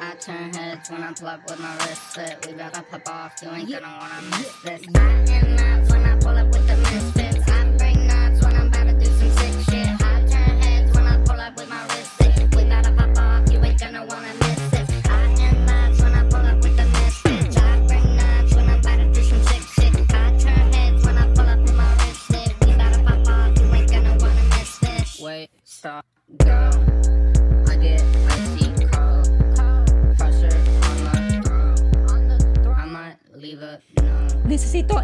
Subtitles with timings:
[0.00, 2.46] I turn heads when I pull up with my wrist set.
[2.46, 4.82] We better pop off, you ain't gonna wanna miss this.
[4.94, 7.17] I am nuts when I pull up with the misfits.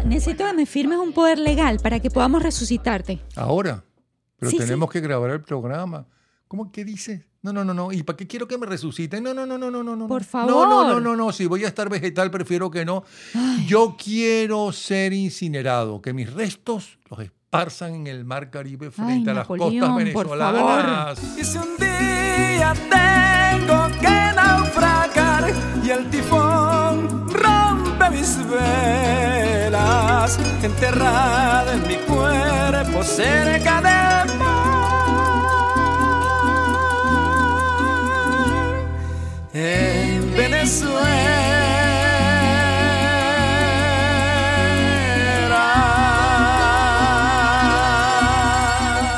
[0.05, 3.19] Necesito, que me firmes un poder legal para que podamos resucitarte.
[3.35, 3.83] Ahora.
[4.37, 6.05] Pero Sí, tenemos que grabar el programa.
[6.47, 7.21] ¿Cómo que dices?
[7.41, 7.91] No, no, no, no.
[7.91, 9.23] ¿Y para qué quiero que me resuciten?
[9.23, 10.07] No, no, no, no, no, no, no.
[10.07, 10.51] Por No, favor.
[10.51, 11.31] no, no, no, no.
[11.31, 13.03] Si voy a estar vegetal, prefiero que no.
[13.65, 19.33] Yo quiero ser incinerado, que mis restos los esparzan en el mar Caribe frente a
[19.33, 21.37] las Napoleón, costas por venezolanas.
[21.39, 28.37] Y si un día tengo que naufragar y el tifón rompe mis
[30.63, 34.65] enterrada en mi cuerpo cerca del mar,
[39.53, 40.95] en Venezuela.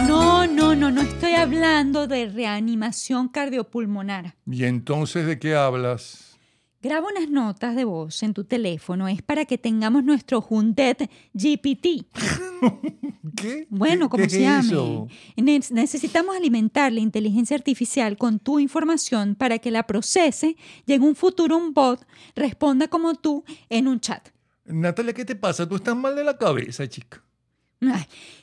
[0.05, 4.35] No, no, no, no estoy hablando de reanimación cardiopulmonar.
[4.45, 6.36] ¿Y entonces de qué hablas?
[6.81, 9.07] Graba unas notas de voz en tu teléfono.
[9.07, 12.05] Es para que tengamos nuestro Juntet GPT.
[13.35, 13.67] ¿Qué?
[13.69, 15.07] Bueno, ¿Qué- como qué se llame.
[15.35, 20.55] Ne- Necesitamos alimentar la inteligencia artificial con tu información para que la procese
[20.85, 22.05] y en un futuro un bot
[22.35, 24.29] responda como tú en un chat.
[24.65, 25.67] Natalia, ¿qué te pasa?
[25.67, 27.23] Tú estás mal de la cabeza, chica.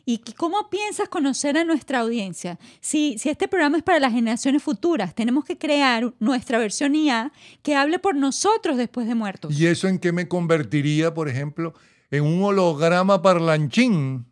[0.05, 2.59] ¿Y cómo piensas conocer a nuestra audiencia?
[2.81, 7.33] Si, si este programa es para las generaciones futuras, tenemos que crear nuestra versión IA
[7.63, 9.59] que hable por nosotros después de muertos.
[9.59, 11.75] ¿Y eso en qué me convertiría, por ejemplo,
[12.11, 14.27] en un holograma parlanchín?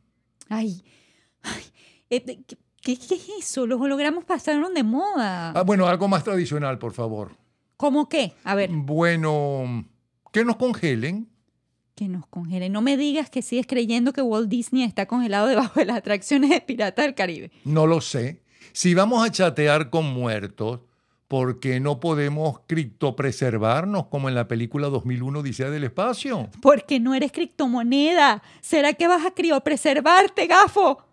[0.48, 0.82] Ay,
[1.42, 1.62] ay,
[2.10, 2.56] eh, ¿qué, qué-
[2.96, 3.66] qué es eso?
[3.66, 5.50] Los hologramas pasaron de moda.
[5.52, 7.36] Ah, bueno, algo más tradicional, por favor.
[7.76, 8.34] ¿Cómo qué?
[8.44, 9.84] A ver, Bueno,
[10.32, 11.28] que nos congelen.
[11.94, 12.72] Que nos congelen.
[12.72, 16.50] No me digas que sigues creyendo que Walt Disney está congelado debajo de las atracciones
[16.50, 17.50] de Pirata del Caribe.
[17.64, 18.42] No lo sé.
[18.72, 20.80] Si vamos a chatear con muertos,
[21.28, 26.48] ¿por qué no podemos criptopreservarnos como en la película 2001 Odisea del Espacio?
[26.60, 28.42] Porque no eres criptomoneda.
[28.60, 31.04] ¿Será que vas a criopreservarte, gafo?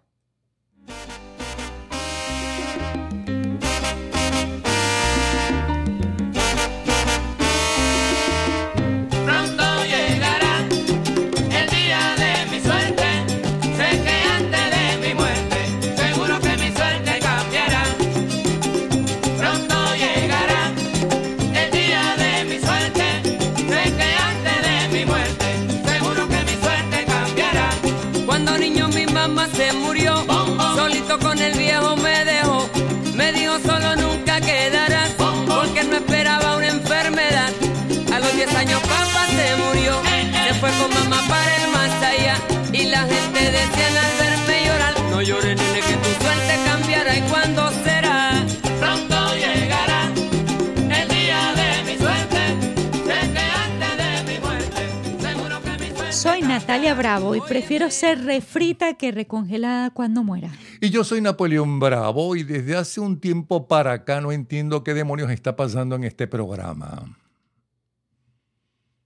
[56.69, 60.51] Natalia Bravo y prefiero ser refrita que recongelada cuando muera.
[60.79, 64.93] Y yo soy Napoleón Bravo y desde hace un tiempo para acá no entiendo qué
[64.93, 67.17] demonios está pasando en este programa.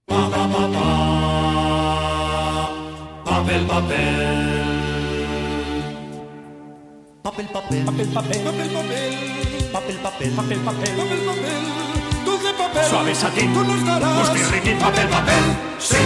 [0.06, 0.36] Papel,
[3.66, 4.04] papel.
[7.22, 7.84] Papel, papel.
[7.86, 8.12] Papel, papel.
[8.12, 8.44] Papel, papel.
[9.72, 9.98] Papel, papel.
[10.02, 10.30] Papel, papel.
[10.36, 10.84] Papel, papel.
[12.26, 12.84] Dulce papel.
[12.90, 13.54] Suave satín.
[13.54, 14.18] Tú nos darás.
[14.18, 15.42] Mustirriquín, papel, papel.
[15.78, 15.96] Sí,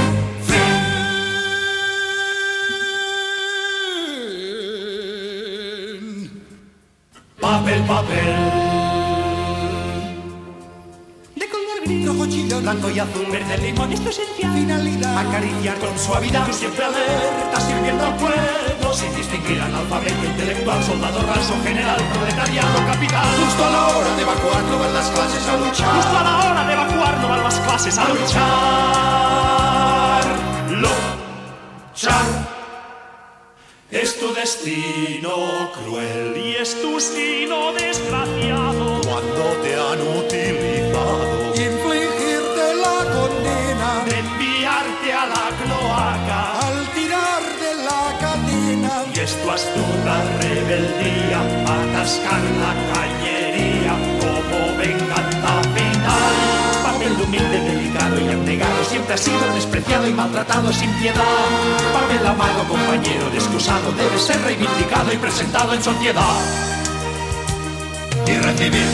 [7.48, 8.28] Papel, papel.
[11.34, 14.52] De color gris, rojo chillón, blanco y azul, verde limón, esto es esencial.
[14.52, 16.44] Finalidad, acariciar con suavidad.
[16.44, 23.24] Tú siempre alerta, sirviendo al pueblo, sin distinguir analfabeto, intelectual, soldado raso, general, proletariado, capital.
[23.42, 25.94] Justo a la hora de evacuar, no van las clases a luchar.
[25.96, 28.44] Justo a la hora de evacuar, no van las clases a luchar.
[31.94, 32.47] Luchar.
[33.90, 36.36] Es tu destino cruel.
[36.36, 39.00] Y es tu destino desgraciado.
[39.00, 41.54] Cuando te han utilizado.
[41.54, 44.04] infligirte la condena.
[44.04, 46.40] De enviarte a la cloaca.
[46.68, 49.04] Al tirar de la cadena.
[49.14, 51.40] y es tu astuta rebeldía.
[51.64, 53.37] Atascar la cañería
[59.12, 61.24] ha sido despreciado y maltratado sin piedad.
[61.92, 66.22] Papel amado, compañero descusado, debe ser reivindicado y presentado en sociedad.
[68.26, 68.86] Y recibir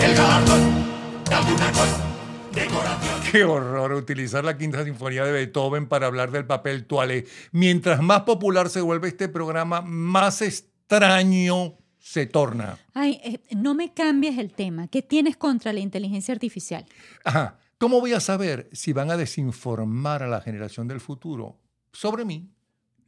[0.00, 0.84] el galardón
[1.28, 3.32] de alguna condecoración.
[3.32, 7.26] Qué horror utilizar la quinta sinfonía de Beethoven para hablar del papel toalé.
[7.52, 12.78] Mientras más popular se vuelve este programa, más extraño se torna.
[12.94, 14.88] Ay, eh, no me cambies el tema.
[14.88, 16.86] ¿Qué tienes contra la inteligencia artificial?
[17.24, 17.59] Ajá.
[17.80, 21.56] ¿Cómo voy a saber si van a desinformar a la generación del futuro
[21.94, 22.50] sobre mí?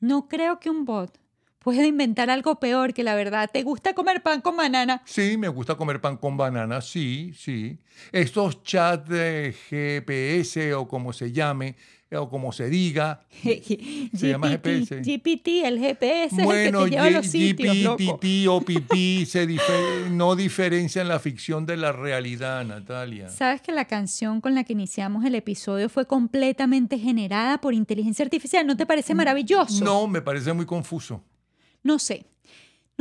[0.01, 1.21] No creo que un bot
[1.59, 3.51] pueda inventar algo peor que la verdad.
[3.53, 5.03] ¿Te gusta comer pan con banana?
[5.05, 7.81] Sí, me gusta comer pan con banana, sí, sí.
[8.13, 11.77] Estos chats de GPS o como se llame,
[12.14, 15.00] o como se diga, Se llama GPS.
[15.03, 17.97] GPT, el GPS bueno, es el que te lleva a los sitios.
[17.97, 18.61] GPT o
[19.26, 23.29] se dife- no diferencian la ficción de la realidad, Natalia.
[23.29, 28.25] ¿Sabes que la canción con la que iniciamos el episodio fue completamente generada por inteligencia
[28.25, 28.67] artificial?
[28.67, 29.85] ¿No te parece maravilloso?
[29.85, 31.23] No, me parece muy confuso.
[31.82, 32.26] No sé.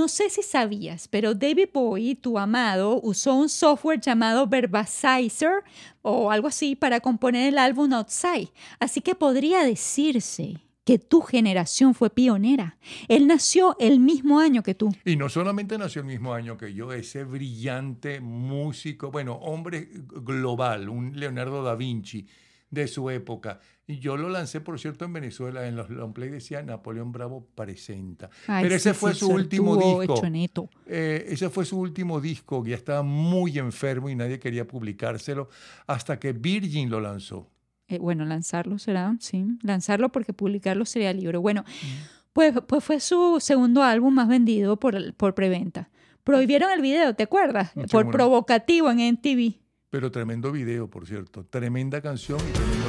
[0.02, 5.64] No sé si sabías, pero David Bowie, tu amado, usó un software llamado Verbasizer
[6.02, 8.50] o algo así para componer el álbum Outside.
[8.80, 10.56] Así que podría decirse
[10.86, 12.80] que tu generación fue pionera.
[13.10, 14.90] Él nació el mismo año que tú.
[15.06, 20.90] Y no solamente nació el mismo año que yo, ese brillante músico, bueno, hombre global,
[20.90, 22.26] un Leonardo da Vinci
[22.72, 23.60] de su época.
[23.92, 27.46] Y yo lo lancé, por cierto, en Venezuela, en los long play decía Napoleón Bravo
[27.54, 28.30] presenta.
[28.48, 30.22] Ay, Pero ese sí, fue sí, su último disco.
[30.86, 35.50] Eh, ese fue su último disco, que ya estaba muy enfermo y nadie quería publicárselo,
[35.88, 37.50] hasta que Virgin lo lanzó.
[37.90, 41.42] Eh, bueno, lanzarlo será, sí, lanzarlo porque publicarlo sería libro.
[41.42, 41.86] Bueno, Mm.
[42.32, 45.90] pues, pues fue su segundo álbum más vendido por, por preventa.
[46.24, 47.72] Prohibieron el video, ¿te acuerdas?
[47.74, 48.12] Sí, por bueno.
[48.12, 49.56] provocativo en MTV.
[49.90, 51.44] Pero tremendo video, por cierto.
[51.44, 52.81] Tremenda canción y tremendo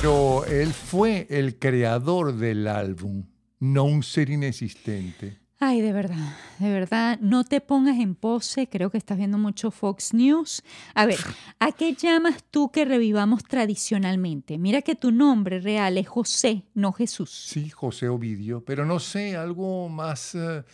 [0.00, 3.26] pero él fue el creador del álbum,
[3.60, 5.38] no un ser inexistente.
[5.58, 9.70] Ay, de verdad, de verdad, no te pongas en pose, creo que estás viendo mucho
[9.70, 10.64] Fox News.
[10.94, 11.18] A ver,
[11.58, 14.56] ¿a qué llamas tú que revivamos tradicionalmente?
[14.56, 17.30] Mira que tu nombre real es José, no Jesús.
[17.30, 20.64] Sí, José Ovidio, pero no sé, algo más, eh,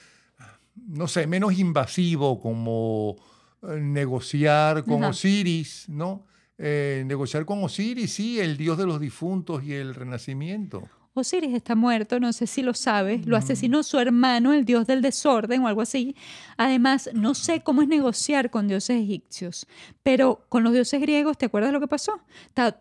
[0.87, 3.17] no sé, menos invasivo, como
[3.65, 5.11] eh, negociar con Ajá.
[5.11, 6.28] Osiris, ¿no?
[6.59, 10.89] Eh, negociar con Osiris, sí, el dios de los difuntos y el renacimiento.
[11.15, 13.29] Osiris está muerto, no sé si lo sabes, Mm.
[13.31, 16.15] lo asesinó su hermano, el dios del desorden o algo así.
[16.57, 19.67] Además, no sé cómo es negociar con dioses egipcios,
[20.05, 22.21] pero con los dioses griegos, ¿te acuerdas lo que pasó?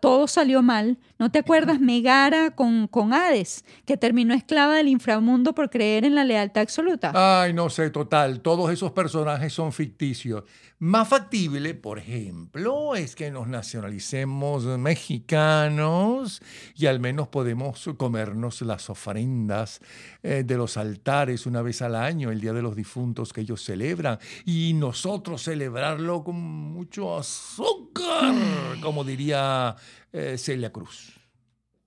[0.00, 0.98] Todo salió mal.
[1.18, 6.14] ¿No te acuerdas Megara con, con Hades, que terminó esclava del inframundo por creer en
[6.14, 7.12] la lealtad absoluta?
[7.42, 10.44] Ay, no sé, total, todos esos personajes son ficticios.
[10.80, 16.40] Más factible, por ejemplo, es que nos nacionalicemos mexicanos
[16.76, 19.80] y al menos podemos comernos las ofrendas
[20.24, 23.62] eh, de los altares una vez al año, el Día de los Difuntos que ellos
[23.62, 28.34] celebran, y nosotros celebrarlo con mucho azúcar,
[28.82, 29.76] como diría
[30.12, 31.20] eh, Celia Cruz.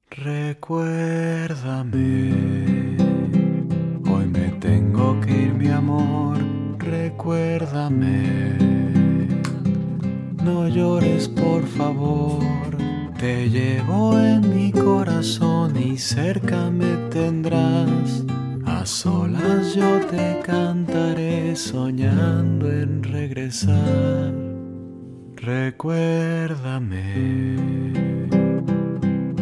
[0.09, 0.67] Recuérdame,
[4.09, 6.37] hoy me tengo que ir mi amor,
[6.77, 8.57] recuérdame.
[10.41, 12.41] No llores por favor,
[13.21, 18.23] te llevo en mi corazón y cerca me tendrás.
[18.65, 24.33] A solas yo te cantaré soñando en regresar.
[25.35, 26.97] Recuérdame,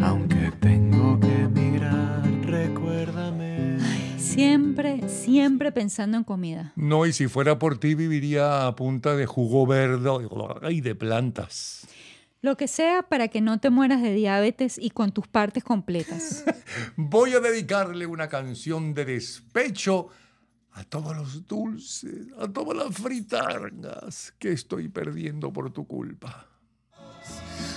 [0.02, 3.78] aunque tengo que emigrar, recuérdame.
[4.18, 6.74] Siempre, siempre pensando en comida.
[6.76, 10.10] No, y si fuera por ti viviría a punta de jugo verde
[10.68, 11.86] y de plantas.
[12.42, 16.44] Lo que sea para que no te mueras de diabetes y con tus partes completas.
[16.96, 20.08] Voy a dedicarle una canción de despecho
[20.72, 26.46] a todos los dulces, a todas las fritargas que estoy perdiendo por tu culpa.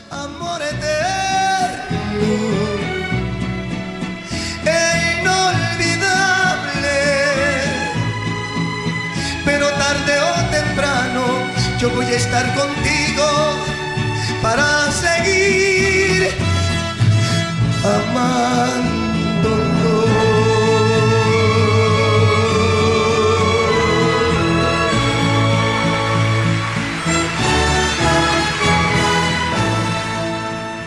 [0.09, 2.23] amor eterno
[4.65, 6.97] e inolvidable.
[9.43, 11.25] Pero tarde o temprano
[11.79, 13.02] yo voy a estar contigo
[14.43, 16.27] para seguir
[17.85, 18.93] amándonos.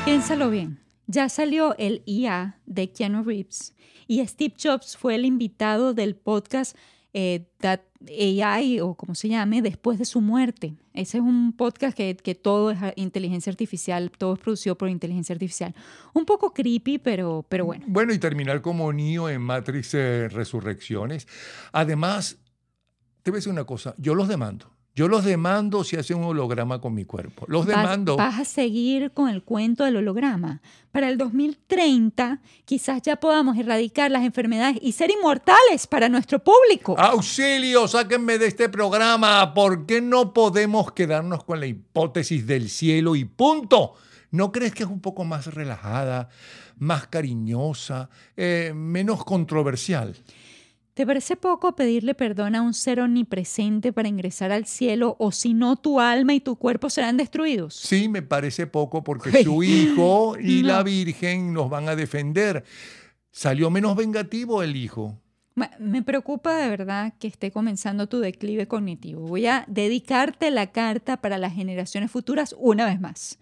[0.05, 0.79] Piénsalo bien.
[1.07, 3.73] Ya salió el IA de Keanu Reeves
[4.07, 6.77] y Steve Jobs fue el invitado del podcast
[7.19, 10.75] eh, That AI o como se llame después de su muerte.
[10.93, 15.33] Ese es un podcast que, que todo es inteligencia artificial, todo es producido por inteligencia
[15.33, 15.75] artificial.
[16.13, 17.87] Un poco creepy, pero, pero bueno.
[17.89, 21.27] Bueno, y terminar como Neo en Matrix eh, Resurrecciones.
[21.73, 22.37] Además,
[23.23, 24.76] te voy a decir una cosa, yo los demando.
[24.97, 27.45] Yo los demando si hacen un holograma con mi cuerpo.
[27.49, 28.17] Los Vas- demando.
[28.17, 30.63] Vas, a seguir con el cuento del holograma.
[30.91, 36.99] Para el 2030 quizás ya podamos erradicar las enfermedades y ser inmortales para nuestro público.
[36.99, 39.53] Auxilio, sáquenme de este programa.
[39.53, 43.97] ¿Por qué no podemos quedarnos con la hipótesis del cielo y punto?
[44.31, 46.31] ¿No crees que es un poco más relajada,
[46.79, 50.17] más cariñosa, eh, menos controversial?
[50.97, 55.53] ¿Te parece poco pedirle perdón a un ser omnipresente para ingresar al cielo o si
[55.53, 57.75] no tu alma y tu cuerpo serán destruidos?
[57.75, 60.69] Sí, me parece poco porque su hijo y No.
[60.69, 62.65] la Virgen nos van a defender.
[63.31, 65.21] Salió menos vengativo el hijo.
[65.79, 69.21] Me preocupa de verdad que esté comenzando tu declive cognitivo.
[69.21, 73.39] Voy a dedicarte la carta para las generaciones futuras una vez más.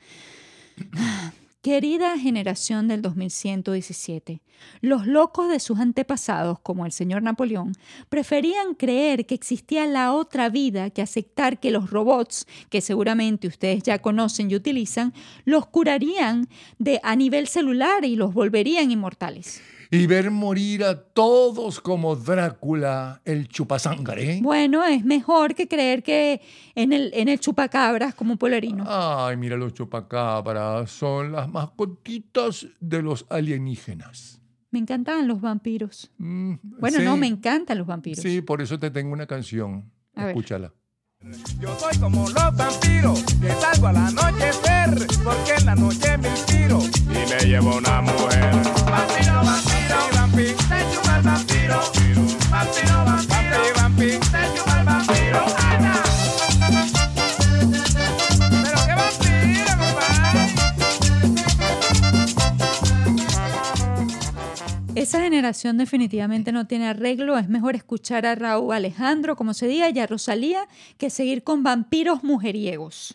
[1.65, 4.43] Querida generación del 2117,
[4.83, 7.73] los locos de sus antepasados, como el señor Napoleón,
[8.11, 13.83] preferían creer que existía la otra vida que aceptar que los robots, que seguramente ustedes
[13.83, 15.15] ya conocen y utilizan,
[15.47, 19.63] los curarían de, a nivel celular y los volverían inmortales.
[19.95, 24.41] Y ver morir a todos como Drácula, el chupasangre.
[24.43, 26.41] Bueno, es mejor que creer que
[26.75, 28.85] en el, en el chupacabras como Polarino.
[28.89, 34.41] Ay, mira los chupacabras, son las mascotitas de los alienígenas.
[34.73, 36.11] Me encantaban los vampiros.
[36.19, 38.21] Mm, Bueno, sí, no, me encantan los vampiros.
[38.21, 39.93] Sí, por eso te tengo una canción.
[40.17, 40.29] A ver.
[40.31, 40.73] Escúchala.
[41.61, 46.81] Yo soy como los vampiros, que salgo al anochecer, porque en la noche me inspiro
[46.83, 48.53] y me llevo una mujer.
[48.85, 49.84] Vampiro, vampiro,
[65.15, 67.39] Esa generación definitivamente no tiene arreglo.
[67.39, 70.67] Es mejor escuchar a Raúl Alejandro, como se diga, y a Rosalía,
[70.99, 73.15] que seguir con vampiros mujeriegos.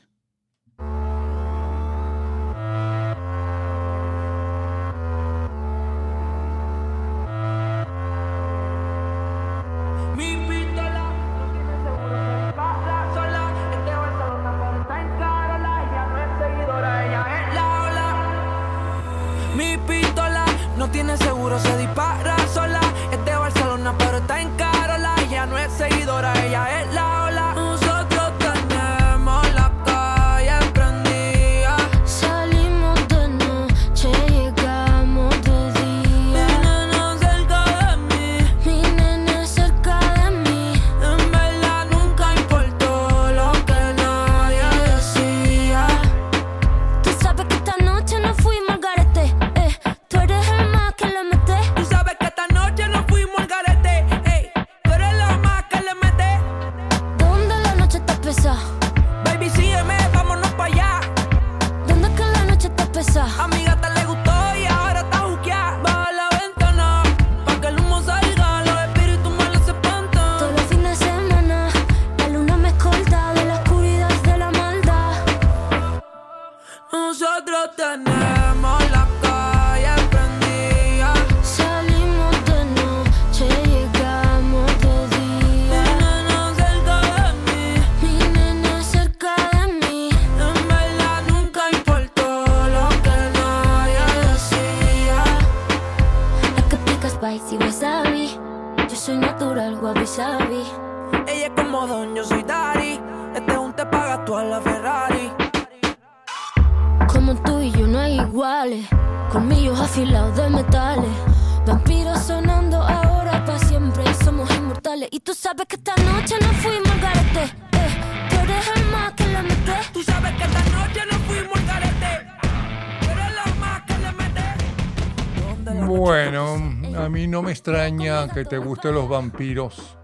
[125.89, 126.53] Bueno,
[126.97, 129.97] a mí no me extraña que te gusten los vampiros.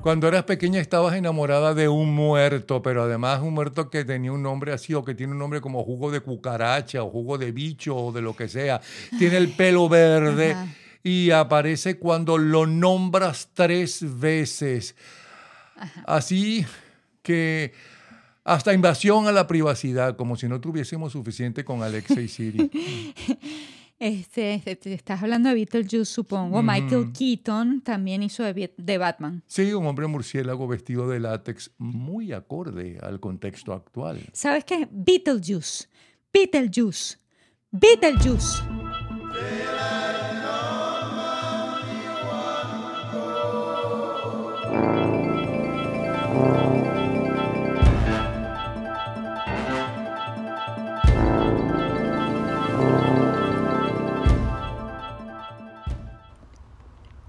[0.00, 4.42] Cuando eras pequeña estabas enamorada de un muerto, pero además un muerto que tenía un
[4.42, 7.96] nombre así o que tiene un nombre como jugo de cucaracha o jugo de bicho
[7.96, 8.80] o de lo que sea.
[9.16, 10.66] Tiene el pelo verde Ajá.
[11.04, 14.96] y aparece cuando lo nombras tres veces.
[16.04, 16.66] Así
[17.22, 17.72] que
[18.42, 22.70] hasta invasión a la privacidad, como si no tuviésemos suficiente con Alexa y Siri.
[24.02, 26.60] Este, este, te estás hablando de Beetlejuice, supongo.
[26.60, 27.12] Michael Ujú.
[27.12, 29.44] Keaton también hizo de Batman.
[29.46, 34.18] Sí, un hombre murciélago vestido de látex muy acorde al contexto actual.
[34.32, 34.88] ¿Sabes qué?
[34.90, 35.86] Beetlejuice.
[36.32, 37.18] Beetlejuice.
[37.70, 38.58] Beetlejuice.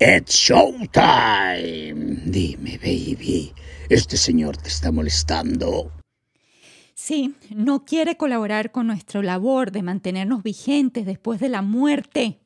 [0.06, 2.24] It's showtime.
[2.26, 3.54] Dime, baby,
[3.88, 5.94] ¿este señor te está molestando?
[6.94, 12.42] Sí, no quiere colaborar con nuestra labor de mantenernos vigentes después de la muerte.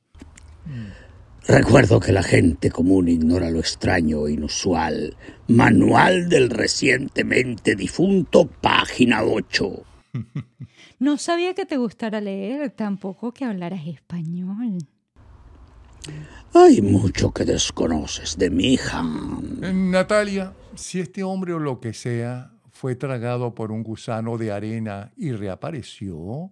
[1.48, 5.18] Recuerdo que la gente común ignora lo extraño e inusual.
[5.48, 9.84] Manual del recientemente difunto, página 8.
[11.00, 14.80] No sabía que te gustara leer, tampoco que hablaras español.
[16.54, 19.04] Hay mucho que desconoces de mi hija.
[19.04, 25.12] Natalia, si este hombre o lo que sea fue tragado por un gusano de arena
[25.18, 26.52] y reapareció,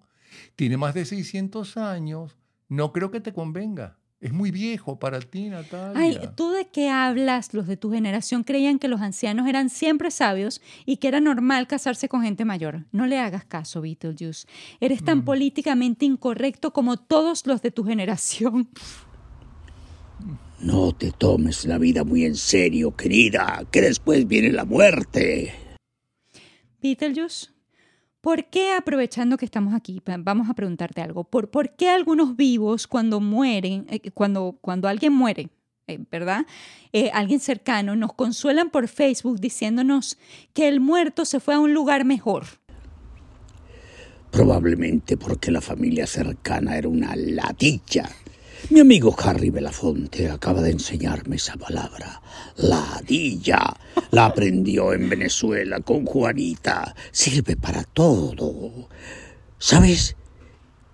[0.56, 2.36] tiene más de 600 años,
[2.68, 3.98] no creo que te convenga.
[4.22, 6.02] Es muy viejo para ti, Natalia.
[6.02, 7.54] Ay, ¿tú de qué hablas?
[7.54, 11.68] Los de tu generación creían que los ancianos eran siempre sabios y que era normal
[11.68, 12.86] casarse con gente mayor.
[12.92, 14.48] No le hagas caso, Beetlejuice.
[14.80, 18.70] Eres tan políticamente incorrecto como todos los de tu generación.
[20.60, 25.54] No te tomes la vida muy en serio, querida, que después viene la muerte.
[26.82, 27.48] Beetlejuice,
[28.22, 32.88] ¿por qué, aprovechando que estamos aquí, vamos a preguntarte algo, ¿por, por qué algunos vivos
[32.88, 35.50] cuando mueren, eh, cuando, cuando alguien muere,
[35.88, 36.46] eh, ¿verdad?
[36.94, 40.18] Eh, alguien cercano, nos consuelan por Facebook diciéndonos
[40.54, 42.46] que el muerto se fue a un lugar mejor?
[44.32, 48.10] Probablemente porque la familia cercana era una ladilla.
[48.72, 52.22] Mi amigo Harry Belafonte acaba de enseñarme esa palabra.
[52.58, 53.76] Ladilla.
[54.12, 56.96] La aprendió en Venezuela con Juanita.
[57.12, 58.90] Sirve para todo.
[59.60, 60.16] ¿Sabes?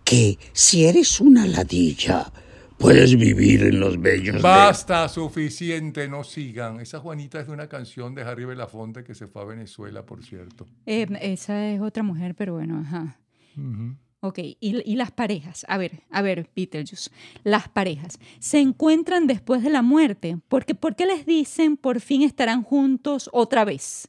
[0.03, 2.31] Que si eres una ladilla,
[2.77, 4.41] puedes vivir en los bellos de...
[4.41, 6.81] Basta, suficiente, no sigan.
[6.81, 10.23] Esa Juanita es de una canción de Harry Belafonte que se fue a Venezuela, por
[10.25, 10.67] cierto.
[10.85, 13.17] Eh, esa es otra mujer, pero bueno, ajá.
[13.55, 13.95] Ujú.
[14.23, 17.09] Ok, y, y las parejas, a ver, a ver, Beetlejuice,
[17.43, 20.37] las parejas, ¿se encuentran después de la muerte?
[20.47, 24.07] Porque, ¿Por qué les dicen por fin estarán juntos otra vez?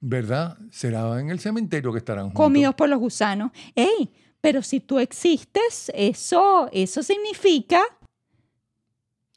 [0.00, 0.58] ¿Verdad?
[0.70, 2.42] Será en el cementerio que estarán juntos.
[2.42, 3.52] Comidos por los gusanos.
[3.76, 4.12] ¡Ey!
[4.40, 7.80] Pero si tú existes, eso, eso significa...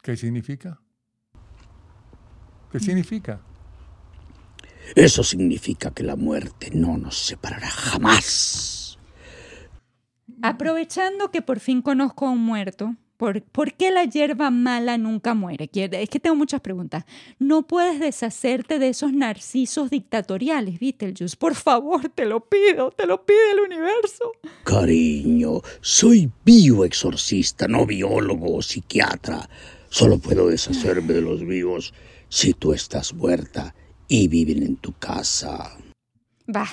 [0.02, 0.80] ¿Qué significa?
[2.72, 3.40] ¿Qué significa?
[4.96, 8.79] Eso significa que la muerte no nos separará jamás.
[10.42, 15.34] Aprovechando que por fin conozco a un muerto, ¿por, por qué la hierba mala nunca
[15.34, 15.68] muere?
[15.72, 17.04] Es que tengo muchas preguntas.
[17.38, 21.36] No puedes deshacerte de esos narcisos dictatoriales, Beetlejuice.
[21.36, 24.32] Por favor, te lo pido, te lo pide el universo.
[24.64, 29.48] Cariño, soy bioexorcista, no biólogo o psiquiatra.
[29.90, 31.92] Solo puedo deshacerme de los vivos
[32.28, 33.74] si tú estás muerta
[34.08, 35.76] y viven en tu casa.
[36.48, 36.66] Va,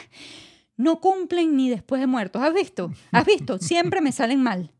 [0.77, 2.41] no cumplen ni después de muertos.
[2.41, 2.93] ¿Has visto?
[3.11, 3.57] ¿Has visto?
[3.59, 4.71] Siempre me salen mal.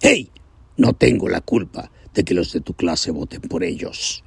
[0.00, 0.30] ¡Hey!
[0.76, 4.22] No tengo la culpa de que los de tu clase voten por ellos.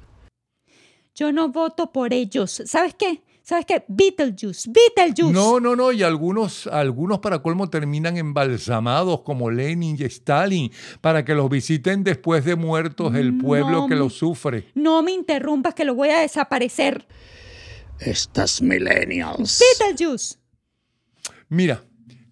[1.14, 2.62] Yo no voto por ellos.
[2.66, 3.22] ¿Sabes qué?
[3.42, 3.84] ¿Sabes qué?
[3.88, 5.32] Beetlejuice, Beetlejuice.
[5.32, 11.24] No, no, no, y algunos, algunos para colmo terminan embalsamados como Lenin y Stalin para
[11.24, 14.66] que los visiten después de muertos el pueblo No que me- los sufre.
[14.74, 17.06] No me interrumpas que lo voy a desaparecer.
[17.98, 19.60] Estas millennials.
[19.80, 20.36] Beetlejuice.
[21.50, 21.82] Mira,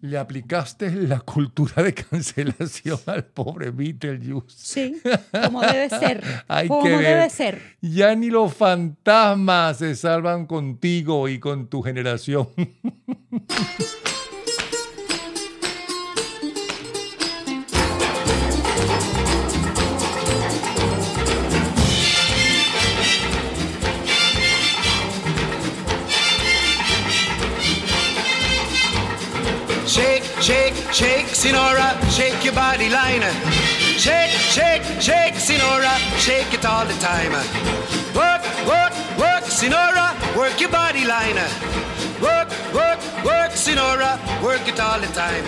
[0.01, 4.57] le aplicaste la cultura de cancelación al pobre Beetlejuice.
[4.57, 5.03] Sí,
[5.45, 6.23] como debe ser.
[6.49, 7.01] Hay como que ver.
[7.01, 7.61] debe ser.
[7.81, 12.49] Ya ni los fantasmas se salvan contigo y con tu generación.
[30.49, 33.21] shake, shake, Sinora, shake your body line.
[34.05, 35.95] Shake, shake, shake, Sinora,
[36.27, 37.33] shake it all the time.
[38.21, 41.37] Work, work, work, Sinora, work your body line.
[42.23, 45.45] Work, work, work, Sinora, work it all the time.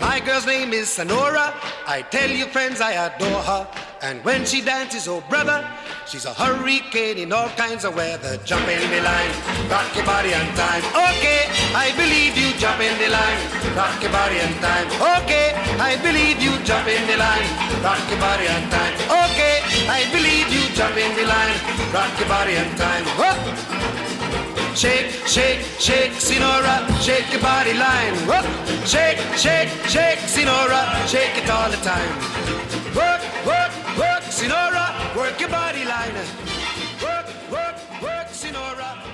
[0.00, 1.52] My girl's name is Sonora.
[1.86, 3.91] I tell you, friends, I adore her.
[4.02, 5.62] And when she dances, oh brother,
[6.08, 8.36] she's a hurricane in all kinds of weather.
[8.44, 9.30] Jump in the line,
[9.70, 10.82] rock your body and time.
[10.90, 12.50] Okay, I believe you.
[12.58, 13.38] Jump in the line,
[13.78, 14.90] rock your body and time.
[15.22, 16.50] Okay, I believe you.
[16.66, 17.46] Jump in the line,
[17.78, 18.94] rock your body and time.
[19.06, 20.66] Okay, I believe you.
[20.74, 21.54] Jump in the line,
[21.94, 23.06] rock your body and time.
[23.14, 23.38] Whoop.
[24.74, 28.14] Shake, shake, shake, Sinora, shake your body line.
[28.26, 28.46] Whoop.
[28.84, 32.10] Shake, shake, shake, Sinora, shake it all the time.
[32.96, 33.71] Work, work,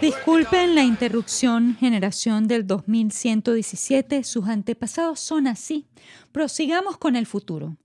[0.00, 5.86] Disculpen la interrupción, generación del 2117, sus antepasados son así.
[6.32, 7.76] Prosigamos con el futuro.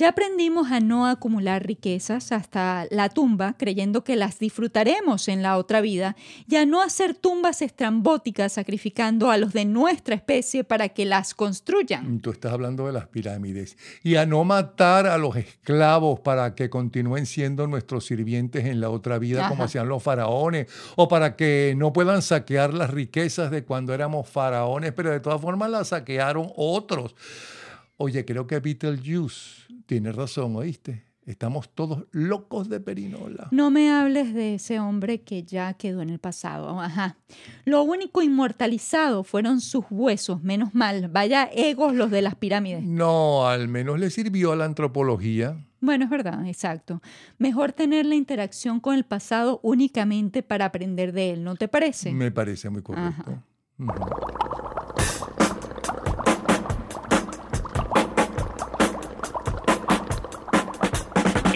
[0.00, 5.58] Ya aprendimos a no acumular riquezas hasta la tumba, creyendo que las disfrutaremos en la
[5.58, 6.16] otra vida,
[6.48, 11.34] y a no hacer tumbas estrambóticas sacrificando a los de nuestra especie para que las
[11.34, 12.18] construyan.
[12.20, 13.76] Tú estás hablando de las pirámides.
[14.02, 18.88] Y a no matar a los esclavos para que continúen siendo nuestros sirvientes en la
[18.88, 23.64] otra vida, como hacían los faraones, o para que no puedan saquear las riquezas de
[23.64, 27.14] cuando éramos faraones, pero de todas formas las saquearon otros.
[28.02, 31.04] Oye, creo que Beetlejuice tiene razón, ¿oíste?
[31.26, 33.48] Estamos todos locos de perinola.
[33.50, 36.80] No me hables de ese hombre que ya quedó en el pasado.
[36.80, 37.18] Ajá.
[37.66, 41.08] Lo único inmortalizado fueron sus huesos, menos mal.
[41.08, 42.84] Vaya egos los de las pirámides.
[42.84, 45.62] No, al menos le sirvió a la antropología.
[45.82, 47.02] Bueno, es verdad, exacto.
[47.36, 52.12] Mejor tener la interacción con el pasado únicamente para aprender de él, ¿no te parece?
[52.12, 53.42] Me parece muy correcto.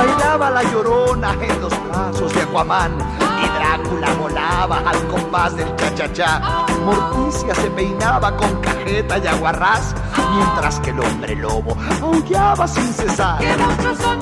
[0.00, 2.92] Bailaba la llorona en los brazos de Aquaman
[3.42, 6.40] y Drácula volaba al compás del cha-cha-cha.
[6.86, 9.94] Morticia se peinaba con cajeta y aguarrás,
[10.34, 13.40] mientras que el hombre lobo aullaba sin cesar.
[13.40, 14.18] ¿Qué monstruos son?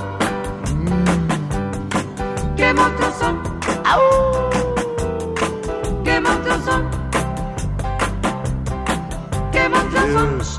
[2.56, 3.40] ¿Qué monstruos son?
[3.84, 4.00] ¡Au!
[6.02, 6.90] ¿Qué monstruos son?
[9.52, 10.57] ¿Qué monstruos son?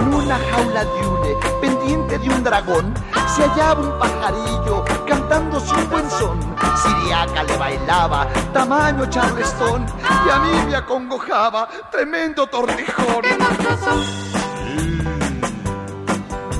[0.00, 2.94] En una jaula de hule, pendiente de un dragón,
[3.26, 6.38] se hallaba un pajarillo cantándose un buen son.
[6.76, 9.86] Siriaca le bailaba, tamaño charlestón,
[10.26, 13.22] y a mí me acongojaba, tremendo tortijón.
[13.22, 14.00] ¿Qué monstruos son?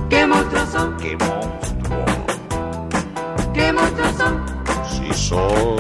[0.09, 0.97] ¿Qué monstruos son?
[0.97, 2.05] ¡Qué monstruo!
[3.55, 4.47] ¿Qué monstruos son?
[4.91, 5.77] Sí son.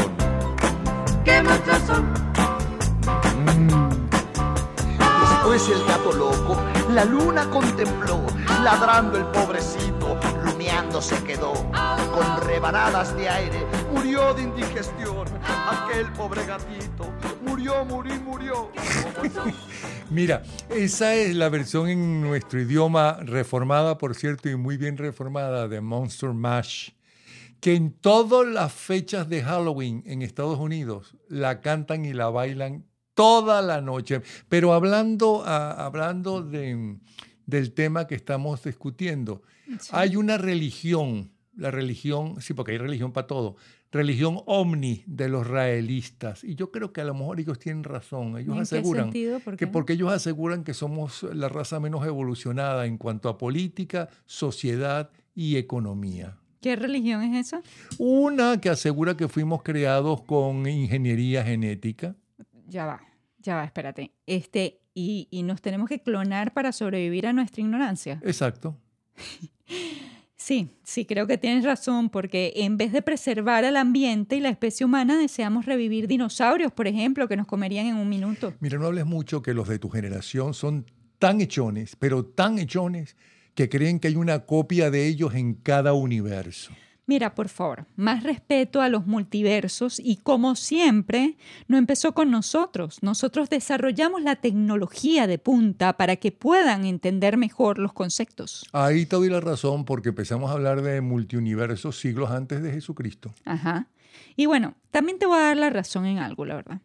[1.24, 2.17] ¿Qué monstruos
[5.58, 6.56] Después el gato loco,
[6.92, 8.24] la luna contempló,
[8.62, 11.52] ladrando el pobrecito, lumeando se quedó.
[12.14, 15.26] Con rebanadas de aire, murió de indigestión.
[15.42, 17.12] Aquel pobre gatito,
[17.44, 18.70] murió, murió, murió.
[20.10, 25.66] Mira, esa es la versión en nuestro idioma, reformada, por cierto, y muy bien reformada,
[25.66, 26.90] de Monster Mash,
[27.60, 32.84] que en todas las fechas de Halloween en Estados Unidos la cantan y la bailan
[33.18, 34.22] toda la noche.
[34.48, 36.98] Pero hablando, ah, hablando de,
[37.46, 39.42] del tema que estamos discutiendo,
[39.90, 43.56] hay una religión, la religión, sí, porque hay religión para todo,
[43.90, 46.44] religión omni de los raelistas.
[46.44, 48.38] Y yo creo que a lo mejor ellos tienen razón.
[48.38, 49.40] Ellos ¿En qué aseguran sentido?
[49.40, 54.10] ¿Por que porque ellos aseguran que somos la raza menos evolucionada en cuanto a política,
[54.26, 56.36] sociedad y economía.
[56.60, 57.62] ¿Qué religión es esa?
[57.98, 62.14] Una que asegura que fuimos creados con ingeniería genética.
[62.68, 63.07] Ya va,
[63.48, 64.12] ya va, espérate.
[64.26, 68.20] Este, y, y nos tenemos que clonar para sobrevivir a nuestra ignorancia.
[68.22, 68.76] Exacto.
[70.40, 74.48] Sí, sí, creo que tienes razón, porque en vez de preservar al ambiente y la
[74.48, 78.54] especie humana, deseamos revivir dinosaurios, por ejemplo, que nos comerían en un minuto.
[78.60, 80.86] Mira, no hables mucho que los de tu generación son
[81.18, 83.16] tan hechones, pero tan hechones,
[83.54, 86.72] que creen que hay una copia de ellos en cada universo.
[87.08, 92.98] Mira, por favor, más respeto a los multiversos y como siempre, no empezó con nosotros.
[93.00, 98.66] Nosotros desarrollamos la tecnología de punta para que puedan entender mejor los conceptos.
[98.74, 103.32] Ahí te doy la razón porque empezamos a hablar de multiuniversos siglos antes de Jesucristo.
[103.46, 103.86] Ajá.
[104.36, 106.80] Y bueno, también te voy a dar la razón en algo, la verdad.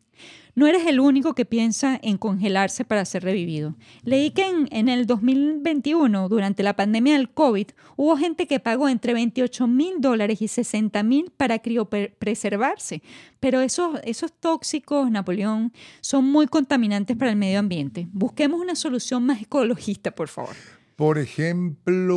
[0.56, 3.76] No eres el único que piensa en congelarse para ser revivido.
[4.04, 8.88] Leí que en, en el 2021, durante la pandemia del COVID, hubo gente que pagó
[8.88, 13.02] entre 28 mil dólares y 60 mil para criopreservarse.
[13.40, 18.08] Pero esos, esos tóxicos, Napoleón, son muy contaminantes para el medio ambiente.
[18.12, 20.56] Busquemos una solución más ecologista, por favor.
[20.96, 22.16] Por ejemplo,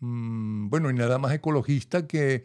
[0.00, 2.44] mm, bueno, y nada más ecologista que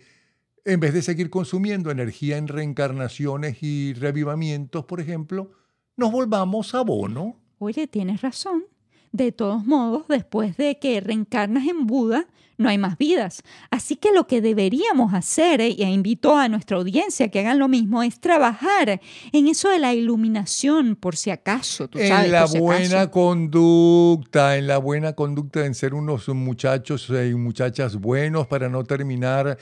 [0.68, 5.52] en vez de seguir consumiendo energía en reencarnaciones y revivamientos, por ejemplo,
[5.96, 7.40] nos volvamos abono.
[7.58, 8.66] Oye, tienes razón.
[9.14, 12.28] De todos modos, después de que reencarnas en Buda,
[12.58, 13.44] no hay más vidas.
[13.70, 17.68] Así que lo que deberíamos hacer, eh, y invito a nuestra audiencia que hagan lo
[17.68, 19.00] mismo, es trabajar
[19.32, 21.88] en eso de la iluminación, por si acaso.
[21.88, 23.12] Tú sabes, en la si buena acaso.
[23.12, 29.58] conducta, en la buena conducta en ser unos muchachos y muchachas buenos para no terminar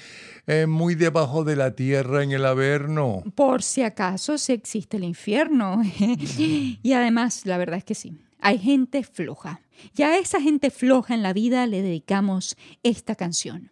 [0.48, 3.24] eh, muy debajo de la tierra en el averno.
[3.36, 5.82] Por si acaso si existe el infierno.
[6.00, 8.14] y además, la verdad es que sí.
[8.40, 9.62] Hay gente floja.
[9.96, 13.72] Y a esa gente floja en la vida le dedicamos esta canción.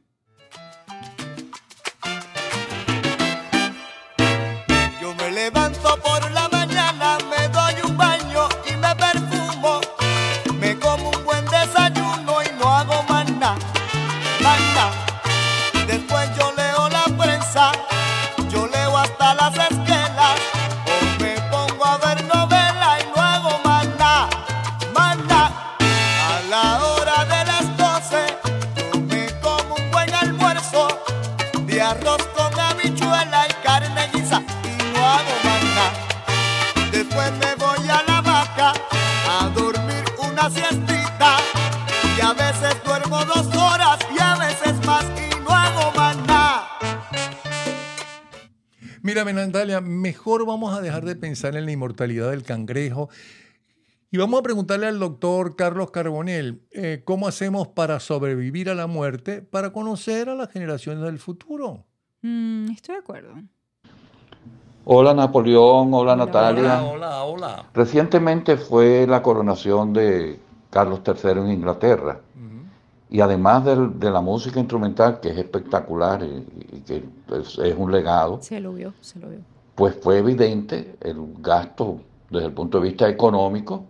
[5.02, 6.53] Yo me levanto por la
[49.14, 53.10] Mira, Benandalia, mejor vamos a dejar de pensar en la inmortalidad del cangrejo
[54.10, 58.88] y vamos a preguntarle al doctor Carlos Carbonell eh, cómo hacemos para sobrevivir a la
[58.88, 61.86] muerte, para conocer a las generaciones del futuro.
[62.24, 63.36] Mm, estoy de acuerdo.
[64.86, 66.84] Hola Napoleón, hola, Natalia.
[66.84, 67.66] Hola, hola.
[67.72, 70.40] Recientemente fue la coronación de
[70.72, 72.20] Carlos III en Inglaterra.
[73.12, 77.04] Y además del- de, la música instrumental, que es espectacular y que
[77.40, 79.40] es, es un legado, Se lo vio, se lo vio.
[79.76, 83.84] pues fue evidente el gasto desde el punto de vista económico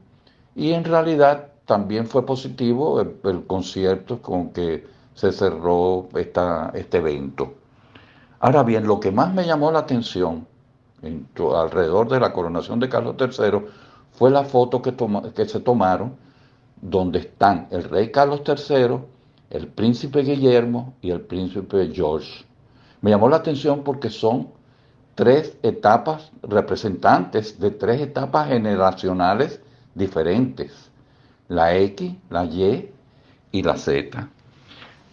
[0.55, 6.97] y en realidad también fue positivo el, el concierto con que se cerró esta, este
[6.97, 7.53] evento.
[8.39, 10.45] Ahora bien, lo que más me llamó la atención
[11.01, 13.59] en alrededor de la coronación de Carlos III
[14.11, 16.15] fue la foto que, toma- que se tomaron
[16.81, 18.97] donde están el rey Carlos III,
[19.51, 22.43] el príncipe Guillermo y el príncipe George.
[23.03, 24.47] Me llamó la atención porque son
[25.13, 29.59] tres etapas, representantes de tres etapas generacionales
[29.93, 30.89] diferentes,
[31.49, 32.89] la X, la Y
[33.51, 34.29] y la Z.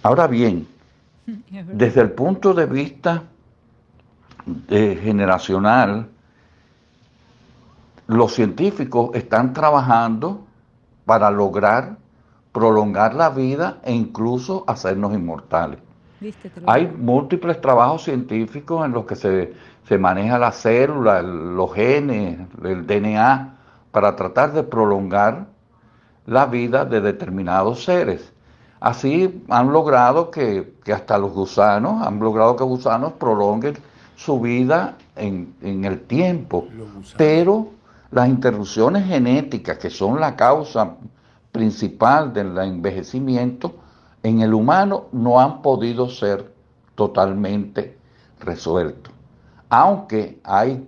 [0.05, 0.69] Ahora bien,
[1.27, 3.25] desde el punto de vista
[4.47, 6.09] de generacional,
[8.07, 10.47] los científicos están trabajando
[11.07, 11.97] para lograr
[12.53, 15.90] prolongar la vida e incluso hacernos inmortales.
[16.67, 19.55] Hay múltiples trabajos científicos en los que se,
[19.89, 23.57] se maneja la célula, el- los genes, el DNA,
[23.91, 25.47] para tratar de prolongar
[26.27, 28.33] la vida de determinados seres.
[28.81, 33.75] Así han logrado que, que hasta los gusanos, han logrado que gusanos prolonguen
[34.17, 36.67] su vida en, en el tiempo.
[37.17, 37.69] Pero
[38.11, 40.97] las interrupciones genéticas, que son la causa
[41.53, 43.75] principal del envejecimiento,
[44.23, 46.53] en el humano no han podido ser
[46.95, 47.99] totalmente
[48.41, 49.13] resueltos.
[49.69, 50.87] Aunque hay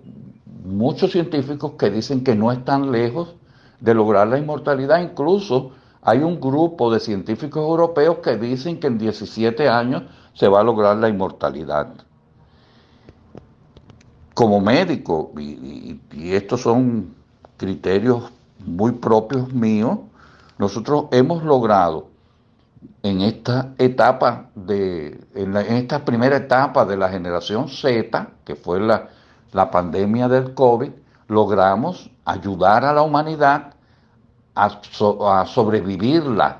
[0.65, 3.35] muchos científicos que dicen que no están lejos
[3.79, 8.97] de lograr la inmortalidad, incluso hay un grupo de científicos europeos que dicen que en
[8.97, 11.93] 17 años se va a lograr la inmortalidad.
[14.33, 17.13] Como médico, y, y- y estos son
[17.57, 18.31] criterios
[18.65, 19.99] muy propios míos,
[20.57, 22.07] nosotros hemos logrado
[23.03, 28.55] en esta etapa de, en, la- en esta primera etapa de la generación Z, que
[28.55, 29.09] fue la,
[29.51, 30.91] la pandemia del COVID,
[31.27, 33.73] logramos ayudar a la humanidad
[34.55, 36.59] a, so- a sobrevivirla.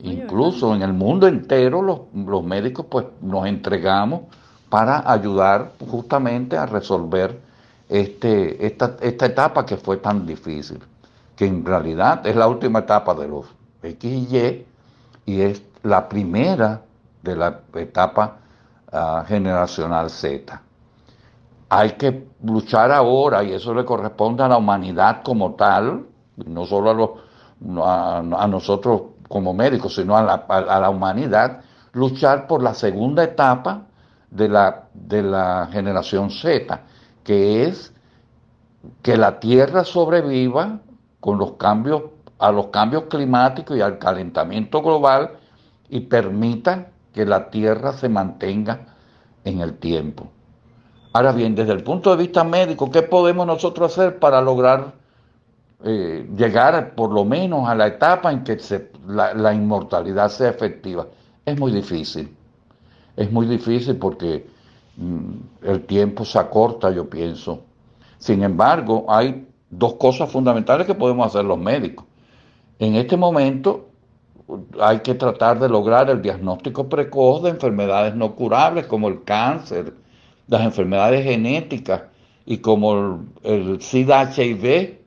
[0.00, 4.22] Incluso en el mundo entero los, los médicos pues nos entregamos
[4.68, 7.40] para ayudar justamente a resolver
[7.88, 10.78] este, esta, esta etapa que fue tan difícil,
[11.34, 13.46] que en realidad es la última etapa de los
[13.82, 14.66] X y Y
[15.28, 16.80] y es la primera
[17.22, 18.38] de la etapa
[18.90, 20.62] ah, generacional Z.
[21.68, 27.18] Hay que luchar ahora y eso le corresponde a la humanidad como tal, no solo
[27.84, 31.60] a, a nosotros como médicos, sino a la, a la humanidad,
[31.92, 33.82] luchar por la segunda etapa
[34.30, 36.80] de la, de la generación Z,
[37.22, 37.92] que es
[39.02, 40.80] que la Tierra sobreviva
[41.20, 42.04] con los cambios,
[42.38, 45.32] a los cambios climáticos y al calentamiento global
[45.88, 48.80] y permita que la Tierra se mantenga
[49.44, 50.28] en el tiempo.
[51.12, 54.92] Ahora bien, desde el punto de vista médico, ¿qué podemos nosotros hacer para lograr
[55.84, 58.58] eh, llegar por lo menos a la etapa en que
[59.06, 61.06] la inmortalidad sea efectiva?
[61.44, 62.36] Es muy difícil.
[63.16, 64.46] Es muy difícil porque
[64.96, 67.64] mm, el tiempo se acorta, yo pienso.
[68.18, 72.04] Sin embargo, hay dos cosas fundamentales que podemos hacer los médicos.
[72.78, 73.88] En este momento
[74.80, 79.92] hay que tratar de lograr el diagnóstico precoz de enfermedades no curables como el cáncer,
[80.46, 82.02] las enfermedades genéticas
[82.46, 84.98] y como el, el SIDA-HIV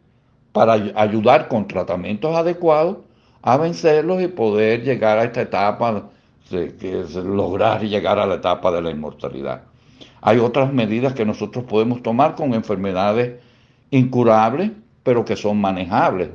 [0.52, 2.98] para ay- ayudar con tratamientos adecuados
[3.42, 6.10] a vencerlos y poder llegar a esta etapa,
[6.50, 9.64] que es lograr llegar a la etapa de la inmortalidad.
[10.22, 13.40] Hay otras medidas que nosotros podemos tomar con enfermedades
[13.90, 16.30] incurables, pero que son manejables,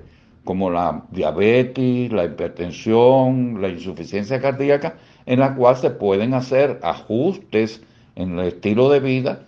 [0.46, 7.82] como la diabetes, la hipertensión, la insuficiencia cardíaca, en la cual se pueden hacer ajustes
[8.14, 9.40] en el estilo de vida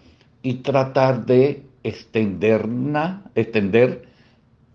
[0.42, 4.08] y tratar de extenderna, extender,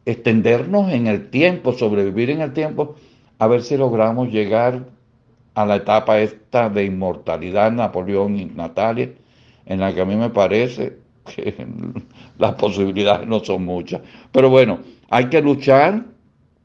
[0.06, 2.96] extendernos en el tiempo, sobrevivir en el tiempo,
[3.38, 4.86] a ver si logramos llegar
[5.56, 9.12] a la etapa esta de inmortalidad, Napoleón y Natalia,
[9.66, 11.68] en la que a mí me parece que
[12.38, 14.02] las posibilidades no son muchas.
[14.32, 16.13] Pero bueno, hay que luchar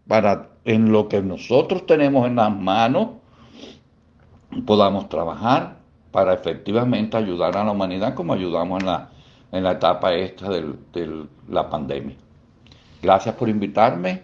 [0.09, 3.11] para en lo que nosotros tenemos en las manos
[4.67, 5.79] podamos trabajar
[6.11, 9.11] para efectivamente ayudar a la humanidad como ayudamos en la,
[9.53, 12.17] en la etapa esta del- de la pandemia.
[13.03, 14.23] Gracias por invitarme.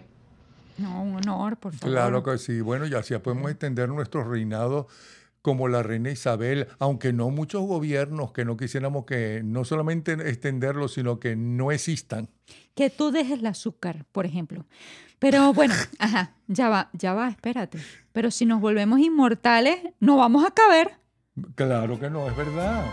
[0.77, 1.93] No, un honor, por favor.
[1.93, 2.59] Claro que sí.
[2.59, 4.87] Bueno, y así podemos extender nuestro reinado
[5.41, 10.87] como la reina Isabel, aunque no muchos gobiernos que no quisiéramos que no solamente extenderlo,
[10.87, 12.29] sino que no existan.
[12.73, 14.65] Que tú dejes el azúcar, por ejemplo.
[15.19, 17.79] Pero bueno, ajá, ya va, ya va, espérate.
[18.11, 20.91] Pero si nos volvemos inmortales, no vamos a caber.
[21.55, 22.85] Claro que no, es verdad.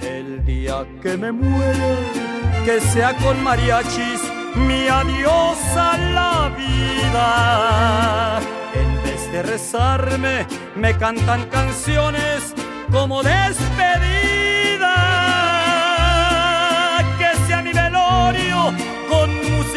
[0.00, 1.96] El día que me muera,
[2.64, 4.20] que sea con mariachis,
[4.54, 8.40] mi adiós a la vida.
[8.74, 12.54] En vez de rezarme, me cantan canciones
[12.92, 14.47] como despedida.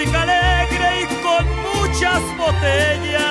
[0.01, 3.21] Música alegre y con muchas botellas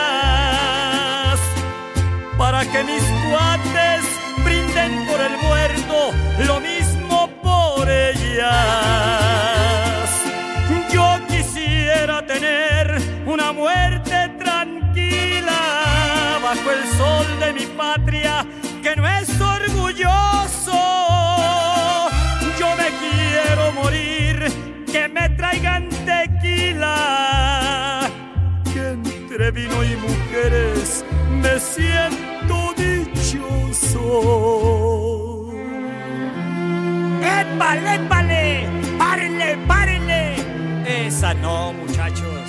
[2.39, 4.05] para que mis cuates
[4.45, 6.13] brinden por el muerto
[6.47, 8.51] lo mismo por ellas.
[10.93, 15.61] Yo quisiera tener una muerte tranquila
[16.43, 18.47] bajo el sol de mi patria
[18.83, 20.81] que no es orgulloso.
[22.59, 24.53] Yo me quiero morir,
[24.93, 25.90] que me traigan
[29.51, 34.01] vino y mujeres me siento dichoso.
[37.23, 38.69] ¡Épale, épale!
[38.99, 40.37] ¡Párenle, párenle!
[41.07, 42.49] Esa no, muchachos.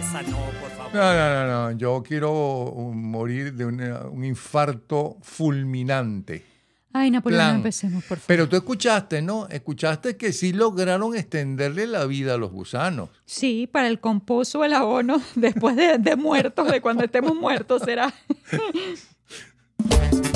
[0.00, 0.94] Esa no, por favor.
[0.94, 1.78] No, no, no, no.
[1.78, 6.55] Yo quiero morir de un infarto fulminante.
[6.98, 8.26] Ay, Napoleón, no empecemos, por favor.
[8.26, 9.46] Pero tú escuchaste, ¿no?
[9.48, 13.10] Escuchaste que sí lograron extenderle la vida a los gusanos.
[13.26, 18.14] Sí, para el composo, el abono, después de, de muertos, de cuando estemos muertos, será.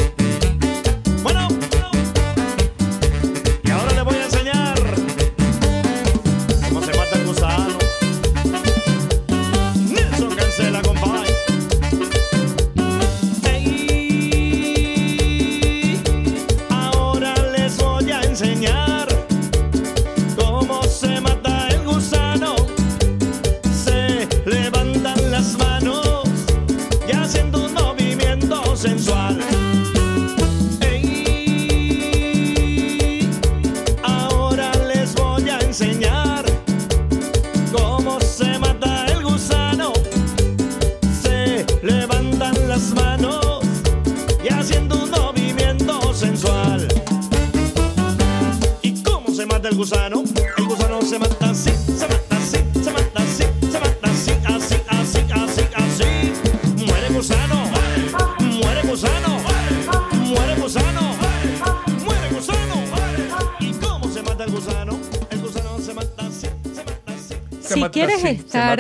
[67.75, 68.79] Si quieres estar,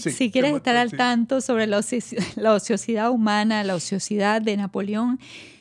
[0.00, 5.18] si quieres estar al tanto sobre la, oci- la ociosidad humana, la ociosidad de Napoleón,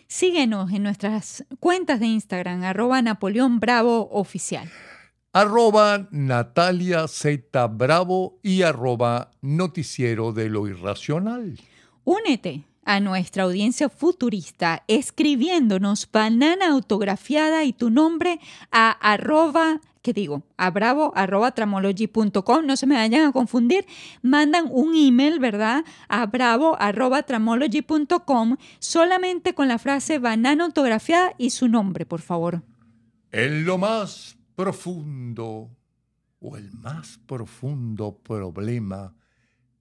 [0.07, 4.69] síguenos en nuestras cuentas de Instagram, arroba Napoleón Bravo Oficial.
[5.35, 11.59] Arroba Natalia Z Bravo y arroba Noticiero de lo Irracional.
[12.03, 18.39] Únete a nuestra audiencia futurista escribiéndonos banana autografiada y tu nombre
[18.71, 20.43] a arroba, ¿qué digo?
[20.57, 22.65] A bravo arroba tramology.com.
[22.65, 23.87] No se me vayan a confundir.
[24.21, 25.83] Mandan un email, ¿verdad?
[26.09, 32.61] A bravo arroba tramology.com solamente con la frase banana autografiada y su nombre, por favor.
[33.31, 35.71] En lo más profundo
[36.39, 39.15] o el más profundo problema,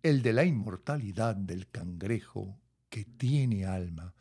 [0.03, 2.59] el de la inmortalidad del cangrejo
[2.89, 4.15] que tiene alma,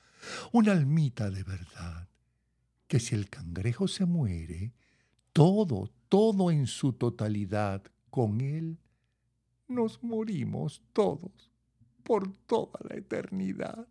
[0.51, 2.09] una almita de verdad,
[2.87, 4.73] que si el cangrejo se muere,
[5.33, 8.77] todo, todo en su totalidad, con él,
[9.67, 11.51] nos morimos todos
[12.03, 13.87] por toda la eternidad.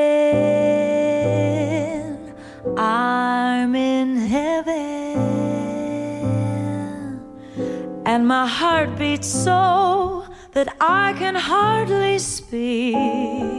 [2.77, 5.19] I'm in heaven,
[8.05, 13.58] and my heart beats so that I can hardly speak,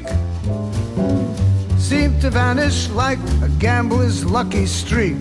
[1.91, 5.19] seem to vanish like a gambler's lucky streak.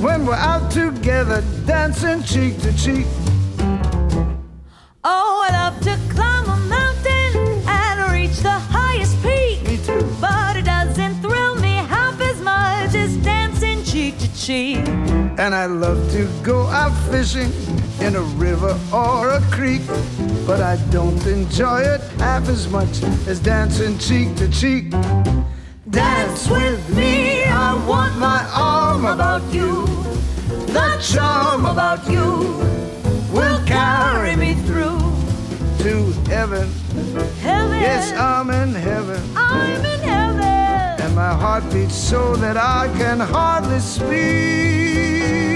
[0.00, 3.06] When we're out together dancing cheek to cheek.
[5.02, 7.32] Oh, I love to climb a mountain
[7.66, 9.66] and reach the highest peak.
[9.66, 10.06] Me too.
[10.20, 14.86] But it doesn't thrill me half as much as dancing cheek to cheek.
[15.36, 17.50] And I love to go out fishing
[18.00, 19.82] in a river or a creek.
[20.46, 24.90] But I don't enjoy it half as much as dancing cheek to cheek.
[25.90, 29.86] Dance with me, I want my arm about you.
[30.66, 32.54] The charm about you
[33.32, 34.98] will carry me through
[35.78, 36.68] to heaven.
[37.40, 39.22] Heaven, Yes, I'm in heaven.
[39.36, 41.00] I'm in heaven.
[41.00, 45.55] And my heart beats so that I can hardly speak.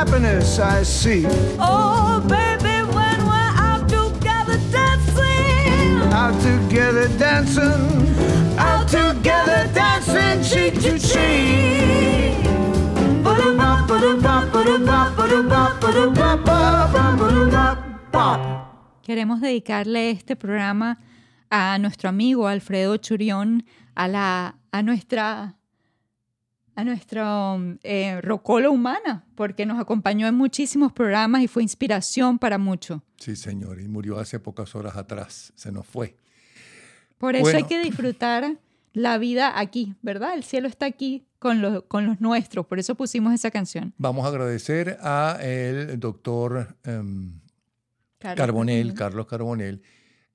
[0.00, 1.26] Happiness I seek.
[1.58, 8.08] Oh, baby, when we're out together dancing, Out together dancing,
[8.58, 11.60] out together dancing cheek to cheek.
[19.02, 20.98] Queremos dedicarle este programa
[21.50, 25.56] a nuestro amigo Alfredo Churión, a, la, a nuestra
[26.80, 32.58] a nuestro eh, rocolo humana, porque nos acompañó en muchísimos programas y fue inspiración para
[32.58, 33.02] mucho.
[33.16, 36.16] Sí, señor, y murió hace pocas horas atrás, se nos fue.
[37.18, 38.56] Por eso hay que disfrutar
[38.92, 40.34] la vida aquí, ¿verdad?
[40.34, 43.92] El cielo está aquí con, los con los nuestros, por eso pusimos esa canción.
[43.98, 47.40] Vamos a agradecer a el doctor Carlos
[48.18, 48.94] Carbonel, Carbonell.
[48.94, 49.82] Carlos Carbonel,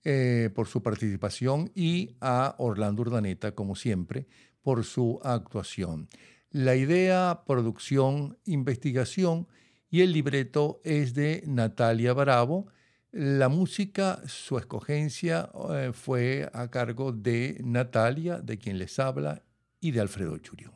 [0.03, 4.27] eh, por su participación y a Orlando Urdaneta, como siempre,
[4.61, 6.07] por su actuación.
[6.55, 9.45] La idea, producción, investigación
[9.89, 12.67] y el libreto es de Natalia Bravo.
[13.11, 19.43] La música, su escogencia eh, fue a cargo de Natalia, de quien les habla,
[19.81, 20.71] y de Alfredo Churio.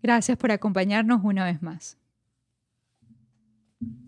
[0.00, 1.98] Gracias por acompañarnos una vez más.